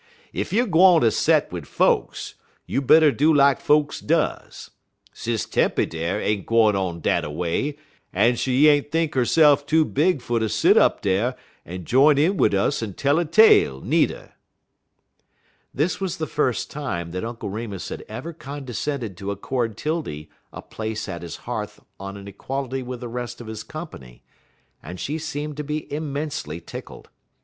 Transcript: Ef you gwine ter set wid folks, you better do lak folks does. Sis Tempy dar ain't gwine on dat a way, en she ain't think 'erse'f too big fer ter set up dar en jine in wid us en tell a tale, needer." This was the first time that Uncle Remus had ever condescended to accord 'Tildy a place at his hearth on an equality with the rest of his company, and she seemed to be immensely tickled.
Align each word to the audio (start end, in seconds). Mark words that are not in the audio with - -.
Ef 0.33 0.51
you 0.51 0.65
gwine 0.65 0.99
ter 1.01 1.11
set 1.11 1.51
wid 1.51 1.67
folks, 1.67 2.33
you 2.65 2.81
better 2.81 3.11
do 3.11 3.31
lak 3.31 3.59
folks 3.59 3.99
does. 3.99 4.71
Sis 5.13 5.45
Tempy 5.45 5.85
dar 5.85 6.19
ain't 6.19 6.47
gwine 6.47 6.75
on 6.75 7.01
dat 7.01 7.23
a 7.23 7.29
way, 7.29 7.77
en 8.11 8.35
she 8.35 8.67
ain't 8.67 8.91
think 8.91 9.15
'erse'f 9.15 9.63
too 9.67 9.85
big 9.85 10.19
fer 10.19 10.39
ter 10.39 10.47
set 10.47 10.75
up 10.75 11.03
dar 11.03 11.35
en 11.67 11.85
jine 11.85 12.17
in 12.17 12.35
wid 12.35 12.55
us 12.55 12.81
en 12.81 12.95
tell 12.95 13.19
a 13.19 13.25
tale, 13.25 13.79
needer." 13.81 14.33
This 15.71 16.01
was 16.01 16.17
the 16.17 16.25
first 16.25 16.71
time 16.71 17.11
that 17.11 17.23
Uncle 17.23 17.49
Remus 17.51 17.89
had 17.89 18.03
ever 18.09 18.33
condescended 18.33 19.15
to 19.17 19.29
accord 19.29 19.77
'Tildy 19.77 20.31
a 20.51 20.63
place 20.63 21.07
at 21.07 21.21
his 21.21 21.35
hearth 21.45 21.79
on 21.99 22.17
an 22.17 22.27
equality 22.27 22.81
with 22.81 23.01
the 23.01 23.07
rest 23.07 23.39
of 23.39 23.45
his 23.45 23.61
company, 23.61 24.23
and 24.81 24.99
she 24.99 25.19
seemed 25.19 25.57
to 25.57 25.63
be 25.63 25.93
immensely 25.93 26.59
tickled. 26.59 27.09